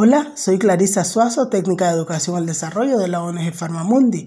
[0.00, 4.26] Hola, soy Clarisa Suazo, técnica de educación al desarrollo de la ONG Farmamundi.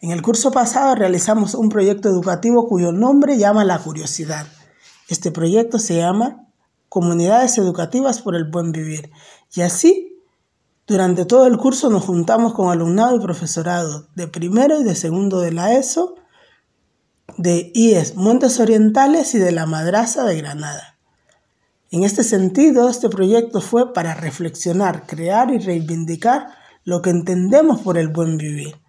[0.00, 4.48] En el curso pasado realizamos un proyecto educativo cuyo nombre llama La Curiosidad.
[5.08, 6.48] Este proyecto se llama
[6.88, 9.12] Comunidades Educativas por el Buen Vivir.
[9.54, 10.20] Y así,
[10.88, 15.38] durante todo el curso nos juntamos con alumnado y profesorado de primero y de segundo
[15.38, 16.16] de la ESO,
[17.38, 20.91] de IES Montes Orientales y de la Madraza de Granada.
[21.92, 26.46] En este sentido, este proyecto fue para reflexionar, crear y reivindicar
[26.84, 28.80] lo que entendemos por el buen vivir,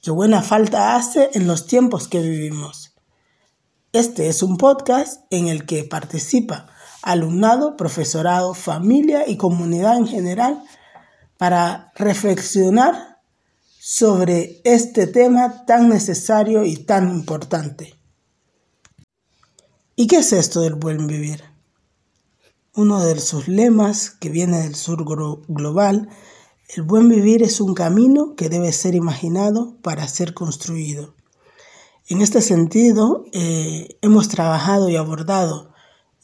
[0.00, 2.94] que buena falta hace en los tiempos que vivimos.
[3.92, 6.68] Este es un podcast en el que participa
[7.02, 10.62] alumnado, profesorado, familia y comunidad en general
[11.36, 13.18] para reflexionar
[13.80, 17.96] sobre este tema tan necesario y tan importante.
[19.96, 21.53] ¿Y qué es esto del buen vivir?
[22.76, 25.04] Uno de sus lemas, que viene del sur
[25.46, 26.08] global,
[26.74, 31.14] el buen vivir es un camino que debe ser imaginado para ser construido.
[32.08, 35.72] En este sentido, eh, hemos trabajado y abordado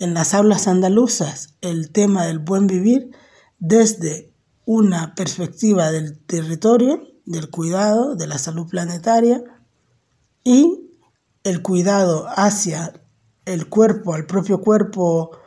[0.00, 3.12] en las aulas andaluzas el tema del buen vivir
[3.60, 4.32] desde
[4.64, 9.44] una perspectiva del territorio, del cuidado, de la salud planetaria
[10.42, 10.90] y
[11.44, 12.92] el cuidado hacia
[13.44, 15.39] el cuerpo, al propio cuerpo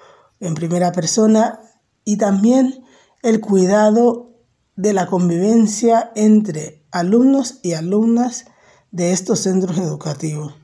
[0.43, 1.59] en primera persona
[2.03, 2.83] y también
[3.21, 4.31] el cuidado
[4.75, 8.45] de la convivencia entre alumnos y alumnas
[8.91, 10.55] de estos centros educativos.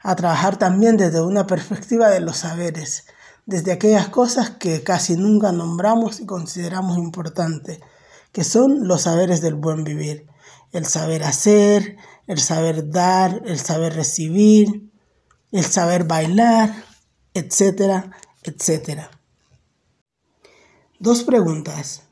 [0.00, 3.04] A trabajar también desde una perspectiva de los saberes,
[3.46, 7.80] desde aquellas cosas que casi nunca nombramos y consideramos importantes,
[8.32, 10.26] que son los saberes del buen vivir.
[10.72, 11.96] El saber hacer,
[12.26, 14.90] el saber dar, el saber recibir,
[15.50, 16.74] el saber bailar,
[17.34, 18.10] etcétera,
[18.42, 19.10] etcétera.
[20.98, 22.02] Dos preguntas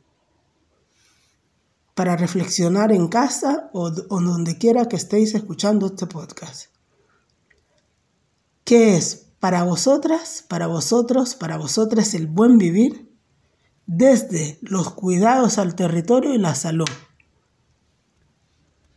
[1.94, 6.70] para reflexionar en casa o, o donde quiera que estéis escuchando este podcast.
[8.64, 13.10] ¿Qué es para vosotras, para vosotros, para vosotras el buen vivir
[13.86, 16.88] desde los cuidados al territorio y la salud?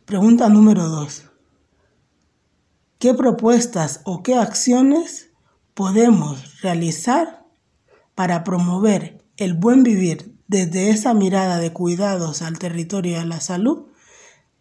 [0.04, 1.24] Pregunta número dos.
[2.98, 5.30] ¿Qué propuestas o qué acciones
[5.74, 7.44] podemos realizar
[8.14, 13.40] para promover el buen vivir desde esa mirada de cuidados al territorio y a la
[13.40, 13.86] salud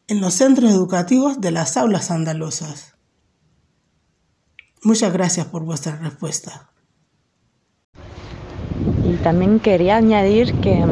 [0.08, 2.96] en los centros educativos de las aulas andaluzas?
[4.84, 6.70] Muchas gracias por vuestra respuesta.
[9.06, 10.84] Y también quería añadir que,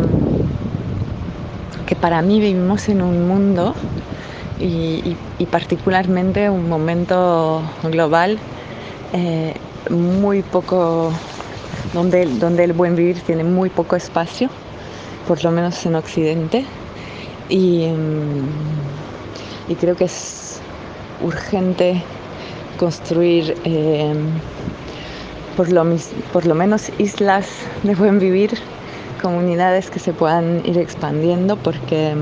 [1.85, 3.75] que para mí vivimos en un mundo
[4.59, 5.17] y,
[5.49, 8.37] particularmente un momento global
[9.11, 9.55] eh,
[9.91, 11.11] muy poco,
[11.93, 14.49] donde, donde el buen vivir tiene muy poco espacio,
[15.27, 16.65] por lo menos en Occidente.
[17.49, 17.87] Y,
[19.67, 20.59] y creo que es
[21.21, 22.01] urgente
[22.77, 24.13] construir eh,
[25.57, 25.85] por, lo,
[26.31, 27.47] por lo menos islas
[27.83, 28.51] de buen vivir,
[29.21, 32.15] comunidades que se puedan ir expandiendo porque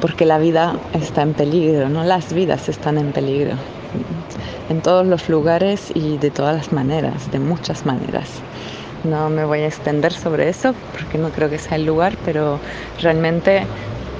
[0.00, 2.04] porque la vida está en peligro, ¿no?
[2.04, 3.56] Las vidas están en peligro
[4.68, 8.28] en todos los lugares y de todas las maneras, de muchas maneras.
[9.04, 12.58] No me voy a extender sobre eso porque no creo que sea el lugar, pero
[13.02, 13.66] realmente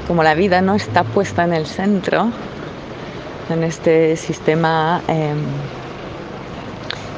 [0.06, 2.30] como la vida no está puesta en el centro,
[3.48, 5.38] en este sistema em,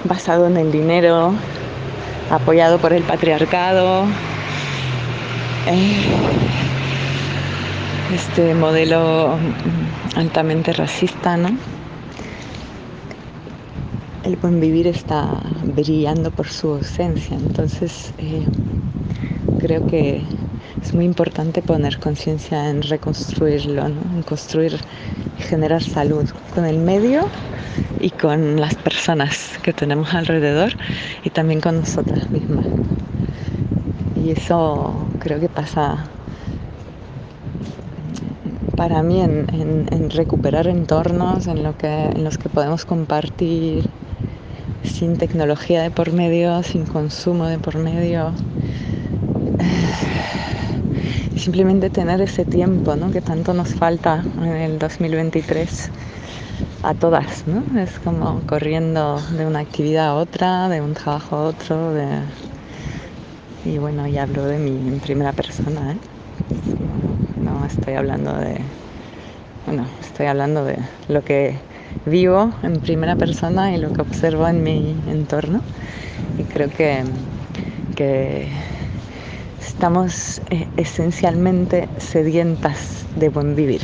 [0.04, 1.32] basado en el dinero,
[2.30, 4.04] apoyado por el patriarcado,
[5.66, 6.04] eh,
[8.14, 9.36] este modelo
[10.14, 11.75] altamente racista, ¿no?
[14.26, 18.44] El buen vivir está brillando por su ausencia, entonces eh,
[19.60, 20.20] creo que
[20.82, 24.80] es muy importante poner conciencia en reconstruirlo, en construir
[25.38, 27.28] y generar salud con el medio
[28.00, 30.72] y con las personas que tenemos alrededor
[31.22, 32.66] y también con nosotras mismas.
[34.16, 36.04] Y eso creo que pasa
[38.74, 41.76] para mí en, recuperar entornos en, los
[42.38, 43.88] que podemos compartir
[44.86, 48.33] sin tecnología de por medio, sin consumo de por medio.
[51.36, 55.91] simplemente tener ese tiempo que tanto nos falta en el 2023
[56.83, 57.62] a todas, ¿no?
[57.80, 61.92] Es como corriendo de una actividad a otra, de un trabajo a otro,
[63.65, 65.97] y bueno, ya hablo de mí en primera persona, ¿eh?
[67.36, 68.59] no estoy hablando de,
[69.66, 70.78] bueno, estoy hablando de
[71.09, 71.56] lo que
[72.04, 75.63] vivo en primera persona y lo que observo en mi entorno.
[76.39, 77.04] Y creo que,
[77.95, 78.48] que
[79.60, 83.83] estamos eh, esencialmente sedientas de buen vivir.